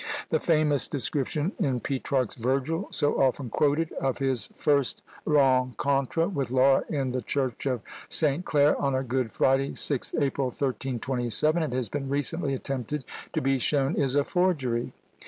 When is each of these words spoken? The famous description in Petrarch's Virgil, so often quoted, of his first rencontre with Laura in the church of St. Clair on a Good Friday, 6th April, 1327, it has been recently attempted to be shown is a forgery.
The 0.31 0.39
famous 0.39 0.87
description 0.87 1.51
in 1.59 1.79
Petrarch's 1.79 2.33
Virgil, 2.33 2.87
so 2.89 3.21
often 3.21 3.51
quoted, 3.51 3.91
of 4.01 4.17
his 4.17 4.47
first 4.47 5.03
rencontre 5.27 6.27
with 6.27 6.49
Laura 6.49 6.83
in 6.89 7.11
the 7.11 7.21
church 7.21 7.67
of 7.67 7.81
St. 8.09 8.43
Clair 8.43 8.75
on 8.81 8.95
a 8.95 9.03
Good 9.03 9.31
Friday, 9.31 9.73
6th 9.73 10.19
April, 10.19 10.47
1327, 10.47 11.61
it 11.61 11.73
has 11.73 11.87
been 11.87 12.09
recently 12.09 12.55
attempted 12.55 13.03
to 13.33 13.41
be 13.41 13.59
shown 13.59 13.93
is 13.95 14.15
a 14.15 14.23
forgery. 14.23 14.91